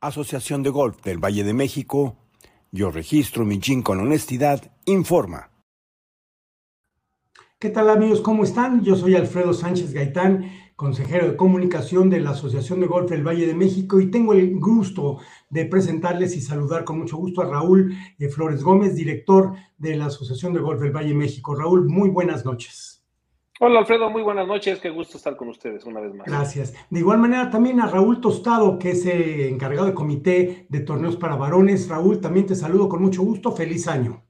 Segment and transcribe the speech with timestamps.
[0.00, 2.16] Asociación de Golf del Valle de México,
[2.70, 5.50] yo registro mi GIN con honestidad, informa.
[7.58, 8.20] ¿Qué tal amigos?
[8.20, 8.84] ¿Cómo están?
[8.84, 13.46] Yo soy Alfredo Sánchez Gaitán, consejero de comunicación de la Asociación de Golf del Valle
[13.46, 17.96] de México y tengo el gusto de presentarles y saludar con mucho gusto a Raúl
[18.18, 21.54] eh, Flores Gómez, director de la Asociación de Golf del Valle de México.
[21.54, 23.05] Raúl, muy buenas noches.
[23.58, 26.26] Hola Alfredo, muy buenas noches, qué gusto estar con ustedes una vez más.
[26.26, 26.74] Gracias.
[26.90, 31.16] De igual manera también a Raúl Tostado, que es eh, encargado de comité de torneos
[31.16, 31.88] para varones.
[31.88, 34.22] Raúl, también te saludo con mucho gusto, feliz año.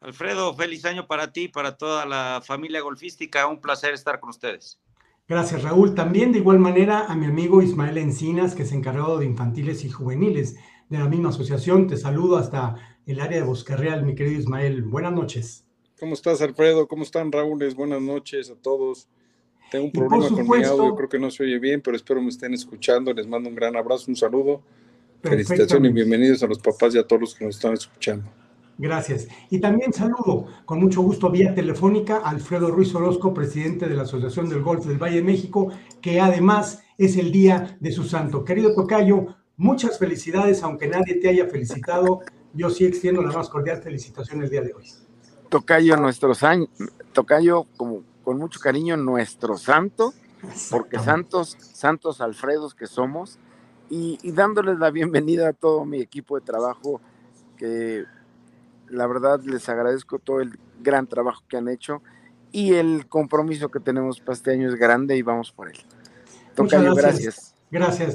[0.00, 4.80] Alfredo, feliz año para ti, para toda la familia golfística, un placer estar con ustedes.
[5.28, 5.94] Gracias Raúl.
[5.94, 9.90] También de igual manera a mi amigo Ismael Encinas, que es encargado de infantiles y
[9.90, 10.56] juveniles
[10.88, 11.86] de la misma asociación.
[11.86, 12.74] Te saludo hasta
[13.06, 14.82] el área de Bosque Real, mi querido Ismael.
[14.82, 15.68] Buenas noches.
[16.02, 16.88] ¿Cómo estás, Alfredo?
[16.88, 17.64] ¿Cómo están, Raúl?
[17.76, 19.06] Buenas noches a todos.
[19.70, 22.30] Tengo un problema con mi audio, creo que no se oye bien, pero espero me
[22.30, 23.12] estén escuchando.
[23.12, 24.62] Les mando un gran abrazo, un saludo.
[25.22, 28.28] Felicitaciones y bienvenidos a los papás y a todos los que nos están escuchando.
[28.78, 29.28] Gracias.
[29.48, 34.02] Y también saludo con mucho gusto vía telefónica a Alfredo Ruiz Orozco, presidente de la
[34.02, 35.68] Asociación del Golf del Valle de México,
[36.00, 38.44] que además es el día de su santo.
[38.44, 42.22] Querido Tocayo, muchas felicidades, aunque nadie te haya felicitado.
[42.54, 44.86] Yo sí extiendo la más cordial felicitación el día de hoy.
[45.52, 46.32] Tocayo, nuestro
[47.12, 50.14] Tocayo, como con mucho cariño, nuestro santo,
[50.70, 53.38] porque santos, santos Alfredos que somos,
[53.90, 57.02] y, dándoles la bienvenida a todo mi equipo de trabajo,
[57.58, 58.06] que
[58.88, 62.00] la verdad les agradezco todo el gran trabajo que han hecho
[62.50, 65.76] y el compromiso que tenemos para este año es grande y vamos por él.
[66.54, 67.22] Tocayo, gracias.
[67.24, 67.54] Gracias,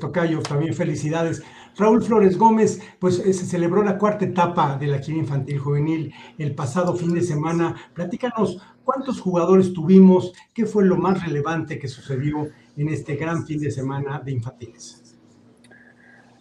[0.00, 1.42] Tocayo, también felicidades.
[1.76, 6.12] Raúl Flores Gómez, pues eh, se celebró la cuarta etapa de la Quina Infantil Juvenil
[6.38, 7.74] el pasado fin de semana.
[7.94, 13.60] Platícanos cuántos jugadores tuvimos, qué fue lo más relevante que sucedió en este gran fin
[13.60, 15.16] de semana de infantiles.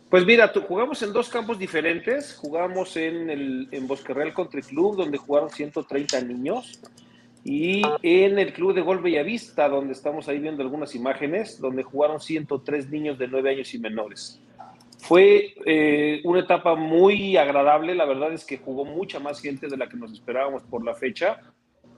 [0.10, 2.36] Pues mira, jugamos en dos campos diferentes.
[2.36, 6.80] Jugamos en el en Bosque Real Country Club, donde jugaron 130 niños,
[7.46, 12.20] y en el Club de Golf Bellavista, donde estamos ahí viendo algunas imágenes, donde jugaron
[12.20, 14.42] 103 niños de 9 años y menores.
[15.00, 19.76] Fue eh, una etapa muy agradable, la verdad es que jugó mucha más gente de
[19.76, 21.42] la que nos esperábamos por la fecha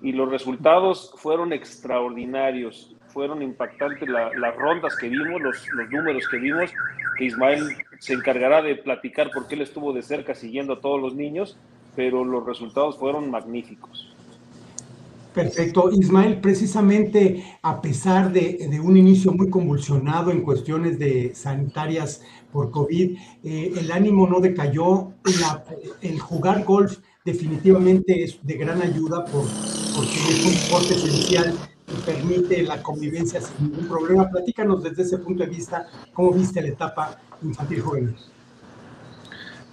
[0.01, 6.37] y los resultados fueron extraordinarios, fueron impactantes las rondas que vimos, los, los, números que
[6.37, 6.71] vimos,
[7.17, 7.61] que Ismael
[7.99, 11.59] se encargará de platicar porque él estuvo de cerca siguiendo a todos los niños,
[11.95, 14.14] pero los resultados fueron magníficos.
[15.35, 15.91] Perfecto.
[15.91, 22.21] Ismael, precisamente a pesar de, un inicio muy convulsionado en cuestiones de sanitarias
[22.53, 25.11] por COVID, eh, el ánimo no decayó,
[26.01, 29.43] el jugar golf definitivamente es de gran ayuda por,
[29.93, 31.53] porque es un deporte esencial
[31.85, 34.29] que permite la convivencia sin ningún problema.
[34.29, 38.15] Platícanos desde ese punto de vista, ¿cómo viste la etapa infantil juvenil?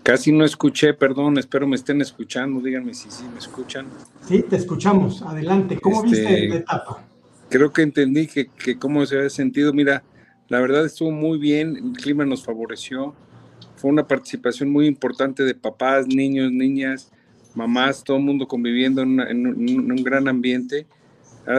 [0.02, 3.86] Casi no escuché, perdón, espero me estén escuchando, díganme si sí me escuchan.
[4.26, 7.04] Sí, te escuchamos, adelante, ¿cómo viste este, la etapa?
[7.48, 10.02] Creo que entendí que, que cómo se había sentido, mira,
[10.48, 13.14] la verdad estuvo muy bien, el clima nos favoreció,
[13.76, 17.12] fue una participación muy importante de papás, niños, niñas,
[17.54, 20.86] mamás, todo el mundo conviviendo en, un, gran ambiente.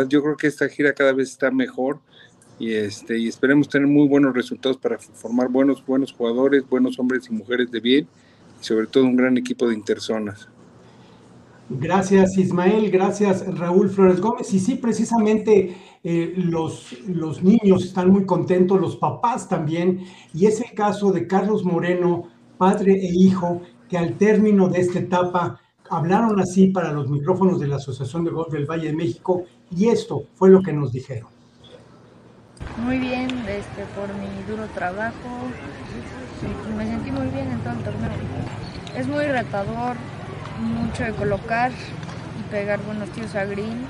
[0.09, 2.01] yo creo que esta gira cada vez está mejor
[2.59, 7.27] y, este, y esperemos tener muy buenos resultados para formar buenos, buenos jugadores, buenos hombres
[7.29, 8.07] y mujeres de bien
[8.63, 10.47] sobre todo un gran equipo de interzonas.
[11.69, 14.53] Gracias Ismael, gracias Raúl Flores Gómez.
[14.53, 20.05] Y sí, precisamente eh, los, los niños están muy contentos, los papás también.
[20.33, 24.99] Y es el caso de Carlos Moreno, padre e hijo, que al término de esta
[24.99, 25.59] etapa
[25.89, 29.87] hablaron así para los micrófonos de la Asociación de Golf del Valle de México y
[29.87, 31.29] esto fue lo que nos dijeron.
[32.85, 35.29] Muy bien, este, por mi duro trabajo,
[36.77, 38.11] me sentí muy bien en todo el torneo.
[38.95, 39.95] Es muy retador,
[40.59, 41.71] mucho de colocar
[42.39, 43.85] y pegar buenos tiros a green.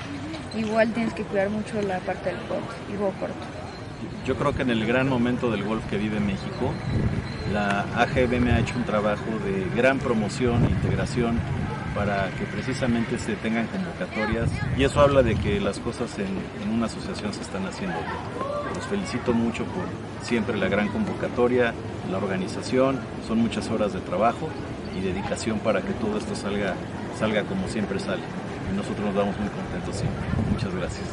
[0.55, 3.35] Igual tienes que cuidar mucho la parte del pot y juego corto.
[4.25, 6.71] Yo creo que en el gran momento del golf que vive México,
[7.51, 11.39] la AGB me ha hecho un trabajo de gran promoción e integración
[11.93, 16.27] para que precisamente se tengan convocatorias y eso habla de que las cosas en,
[16.63, 18.73] en una asociación se están haciendo bien.
[18.75, 19.85] Los felicito mucho por
[20.25, 21.73] siempre la gran convocatoria,
[22.11, 24.47] la organización, son muchas horas de trabajo
[24.97, 26.75] y dedicación para que todo esto salga,
[27.17, 28.21] salga como siempre sale.
[28.71, 30.21] Y nosotros nos vamos muy contentos siempre.
[30.51, 31.07] Muchas gracias.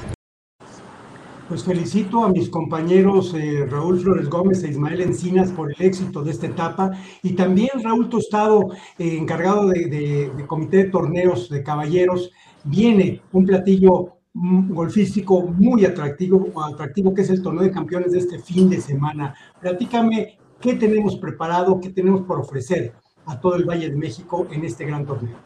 [1.48, 6.22] Pues felicito a mis compañeros eh, Raúl Flores Gómez e Ismael Encinas por el éxito
[6.22, 6.92] de esta etapa
[7.24, 12.30] y también Raúl Tostado, eh, encargado de, de comité de torneos de caballeros.
[12.62, 18.38] Viene un platillo golfístico muy atractivo, atractivo que es el torneo de campeones de este
[18.38, 19.34] fin de semana.
[19.60, 21.80] Platícame ¿Qué tenemos preparado?
[21.80, 22.92] ¿Qué tenemos por ofrecer
[23.26, 25.36] a todo el Valle de México en este gran torneo?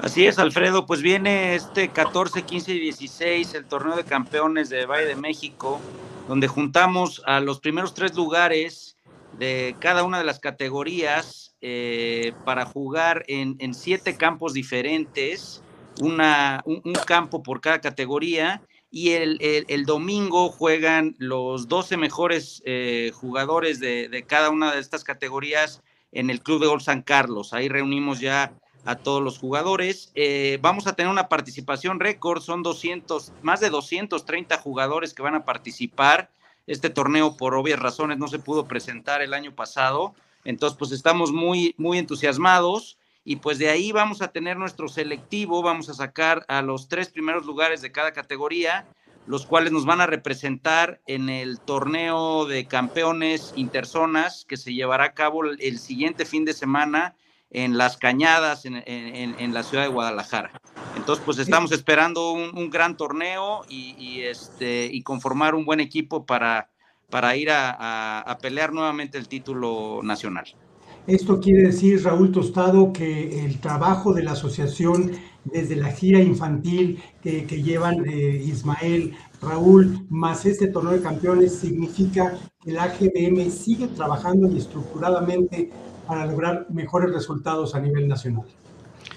[0.00, 4.86] Así es, Alfredo, pues viene este 14, 15 y 16, el torneo de campeones de
[4.86, 5.80] Valle de México,
[6.28, 8.96] donde juntamos a los primeros tres lugares
[9.38, 15.62] de cada una de las categorías eh, para jugar en, siete campos diferentes,
[16.00, 16.18] un,
[17.06, 18.62] campo por cada categoría,
[18.94, 25.02] y el, domingo juegan los 12 mejores eh, jugadores de, de, cada una de estas
[25.02, 27.54] categorías en el Club de Gol San Carlos.
[27.54, 28.52] Ahí reunimos ya
[28.84, 30.12] a todos los jugadores.
[30.14, 35.34] Eh, vamos a tener una participación récord, son 200, más de 230 jugadores que van
[35.34, 36.30] a participar.
[36.66, 40.14] Este torneo, por obvias razones, no se pudo presentar el año pasado.
[40.44, 45.62] Entonces, pues estamos muy, muy entusiasmados y pues de ahí vamos a tener nuestro selectivo,
[45.62, 48.86] vamos a sacar a los tres primeros lugares de cada categoría,
[49.26, 55.04] los cuales nos van a representar en el torneo de campeones interzonas que se llevará
[55.04, 57.14] a cabo el siguiente fin de semana
[57.52, 60.50] en Las Cañadas, en, la ciudad de Guadalajara.
[60.96, 66.70] Entonces, pues estamos esperando un, gran torneo y, este, y conformar un buen equipo para,
[67.10, 70.46] para ir a, pelear nuevamente el título nacional.
[71.06, 75.10] Esto quiere decir, Raúl Tostado, que el trabajo de la asociación
[75.44, 82.38] desde la gira infantil que, llevan eh, Ismael, Raúl, más este torneo de campeones, significa
[82.62, 85.70] que la AGBM sigue trabajando y estructuradamente
[86.06, 88.44] para lograr mejores resultados a nivel nacional.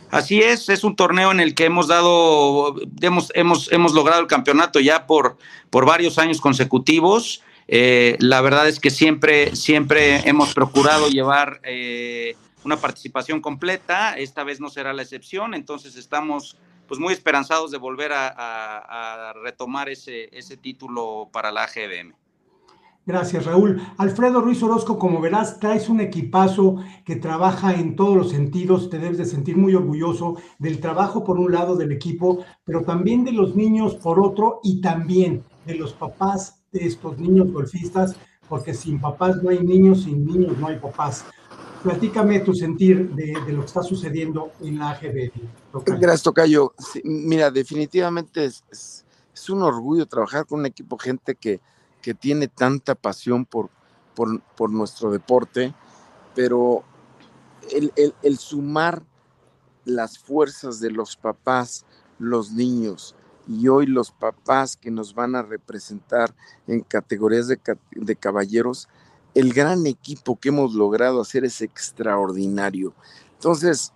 [0.09, 4.27] Así es, es un torneo en el que hemos dado, hemos, hemos, hemos logrado el
[4.27, 5.37] campeonato ya por,
[5.69, 7.43] por varios años consecutivos.
[7.67, 14.17] Eh, la verdad es que siempre, siempre hemos procurado llevar eh, una participación completa.
[14.17, 16.57] Esta vez no será la excepción, entonces estamos
[16.87, 22.13] pues muy esperanzados de volver a, retomar ese, ese título para la AGBM.
[23.07, 23.81] Gracias, Raúl.
[23.97, 28.89] Alfredo Ruiz Orozco, como verás, traes un equipazo que trabaja en todos los sentidos.
[28.89, 33.23] Te debes de sentir muy orgulloso del trabajo, por un lado, del equipo, pero también
[33.23, 38.15] de los niños, por otro, y también de los papás estos niños golfistas,
[38.47, 41.25] porque sin papás no hay niños, sin niños no hay papás.
[41.83, 45.31] Platícame tu sentir de, lo que está sucediendo en la AGB.
[45.85, 46.73] Gracias, Tocayo.
[47.03, 51.59] mira, definitivamente es, es un orgullo trabajar con un equipo, gente que
[52.05, 53.71] que tiene tanta pasión por,
[54.13, 55.73] por, nuestro deporte,
[56.35, 56.83] pero
[57.71, 59.01] el, sumar
[59.85, 61.83] las fuerzas de los papás,
[62.19, 63.14] los niños,
[63.47, 66.33] y hoy los papás que nos van a representar
[66.67, 67.59] en categorías de,
[67.91, 68.87] de, caballeros,
[69.33, 72.93] el gran equipo que hemos logrado hacer es extraordinario.
[73.33, 73.93] Entonces,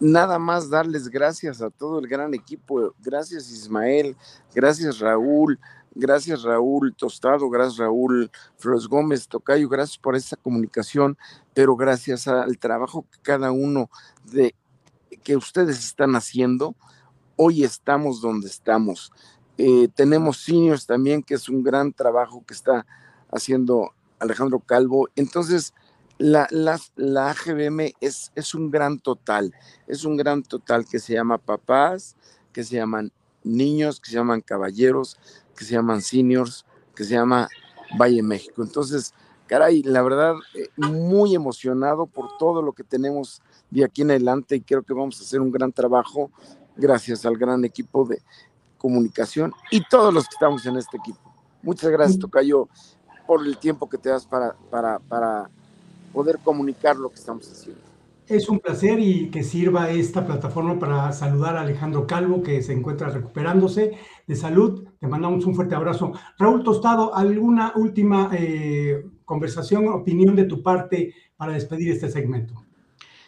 [0.00, 2.94] nada más darles gracias a todo el gran equipo.
[3.00, 4.16] Gracias Ismael,
[4.54, 5.58] gracias Raúl,
[5.94, 11.18] Gracias Raúl Tostado, gracias Raúl Flores Gómez Tocayo, gracias por esa comunicación,
[11.52, 13.90] pero gracias al trabajo que cada uno
[14.24, 14.54] de
[15.24, 16.76] que ustedes están haciendo,
[17.42, 19.10] hoy estamos donde estamos.
[19.56, 22.84] Eh, tenemos seniors también, que es un gran trabajo que está
[23.30, 25.08] haciendo Alejandro Calvo.
[25.16, 25.72] Entonces,
[26.18, 29.54] la, la, la AGBM es, es un gran total,
[29.86, 32.14] es un gran total que se llama papás,
[32.52, 33.10] que se llaman
[33.42, 35.16] niños, que se llaman caballeros,
[35.56, 37.48] que se llaman seniors, que se llama
[37.98, 38.62] Valle México.
[38.62, 39.14] Entonces,
[39.46, 44.56] caray, la verdad, eh, muy emocionado por todo lo que tenemos de aquí en adelante
[44.56, 46.30] y creo que vamos a hacer un gran trabajo
[46.76, 48.22] gracias al gran equipo de
[48.78, 51.18] comunicación y todos los que estamos en este equipo.
[51.62, 52.18] Muchas gracias.
[52.18, 52.68] Tocayo,
[53.26, 55.50] por el tiempo que te das para, para, para
[56.12, 57.80] poder comunicar lo que estamos haciendo.
[58.26, 62.72] Es un placer y que sirva esta plataforma para saludar a Alejandro Calvo, que se
[62.72, 64.84] encuentra recuperándose de salud.
[65.00, 66.12] Te mandamos un fuerte abrazo.
[66.38, 72.54] Raúl Tostado, ¿alguna última eh, conversación, opinión de tu parte para despedir este segmento?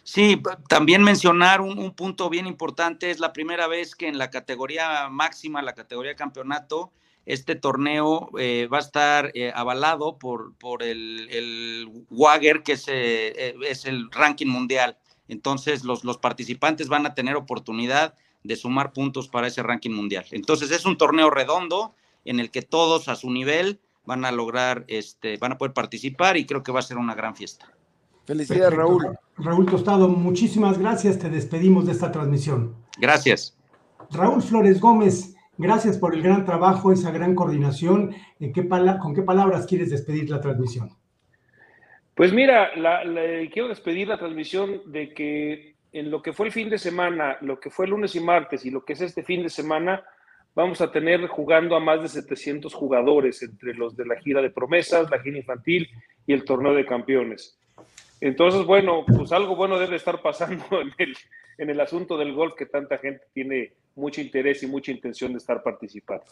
[0.03, 3.09] Sí, también mencionar un, punto bien importante.
[3.09, 6.91] Es la primera vez que en la categoría máxima, la categoría campeonato,
[7.25, 12.85] este torneo eh, va a estar eh, avalado por, por el, el Wager, que es,
[12.89, 14.97] eh, es, el ranking mundial.
[15.29, 20.25] Entonces, los, los participantes van a tener oportunidad de sumar puntos para ese ranking mundial.
[20.31, 21.95] Entonces, es un torneo redondo
[22.25, 26.35] en el que todos a su nivel van a lograr, este, van a poder participar
[26.35, 27.72] y creo que va a ser una gran fiesta.
[28.25, 29.17] Felicidades, Raúl.
[29.37, 31.19] Raúl Tostado, muchísimas gracias.
[31.19, 32.75] Te despedimos de esta transmisión.
[32.97, 33.57] Gracias.
[34.11, 38.15] Raúl Flores Gómez, Gracias por el gran trabajo, esa gran coordinación.
[39.01, 40.89] ¿Con qué palabras quieres despedir la transmisión?
[42.15, 42.71] Pues mira,
[43.51, 47.59] quiero despedir la transmisión de que en lo que fue el fin de semana, lo
[47.59, 50.03] que fue el lunes y martes y lo que es este fin de semana,
[50.55, 54.49] vamos a tener jugando a más de 700 jugadores entre los de la gira de
[54.49, 55.87] promesas, la gira infantil
[56.25, 57.59] y el torneo de campeones.
[58.25, 61.13] Entonces, bueno, pues algo bueno debe estar pasando en el,
[61.57, 65.39] en el asunto del golf que tanta gente tiene mucho interés y mucha intención de
[65.39, 66.23] estar participando.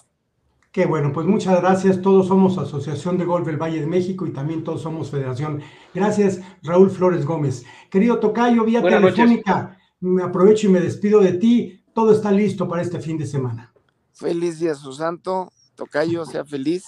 [0.72, 2.02] Qué bueno, pues muchas gracias.
[2.02, 5.62] Todos somos Asociación de Golf del Valle de México y también todos somos Federación.
[5.94, 7.66] Gracias, Raúl Flores Gómez.
[7.90, 11.84] Querido Tocayo, vía telefónica, me aprovecho y me despido de ti.
[11.94, 13.74] Todo está listo para este fin de semana.
[14.14, 15.52] Feliz día, su santo.
[15.76, 16.86] Tocayo, sea feliz.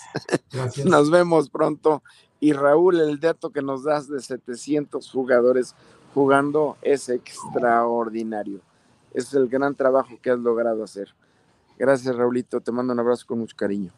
[0.50, 0.86] Gracias.
[0.90, 2.04] Nos vemos pronto.
[2.44, 5.76] Y Raúl, el dato que nos das de 700 jugadores
[6.14, 8.60] jugando es extraordinario.
[9.14, 11.16] Es el gran trabajo que has logrado hacer.
[11.80, 12.60] Gracias, Raulito.
[12.60, 13.94] Te mando un abrazo con mucho cariño.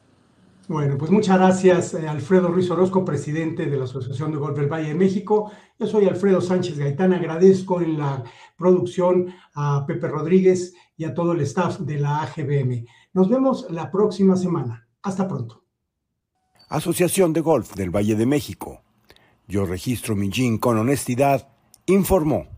[0.67, 4.71] Bueno, pues muchas gracias, eh, Alfredo Ruiz Orozco, presidente de la Asociación de Golf del
[4.71, 5.51] Valle de México.
[5.79, 7.13] Yo soy Alfredo Sánchez Gaitán.
[7.13, 8.23] Agradezco en la
[8.55, 12.85] producción a Pepe Rodríguez y a todo el staff de la AGBM.
[13.11, 14.87] Nos vemos la próxima semana.
[15.01, 15.64] Hasta pronto.
[16.69, 18.81] Asociación de Golf del Valle de México.
[19.47, 21.47] Yo registro mi jean con honestidad.
[21.85, 22.54] Informó.